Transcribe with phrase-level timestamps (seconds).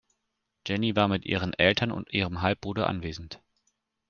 [0.67, 3.39] Jenny war mit ihren Eltern und ihrem Halbbruder anwesend.